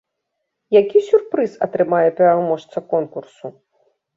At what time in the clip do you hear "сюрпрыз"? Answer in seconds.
1.09-1.53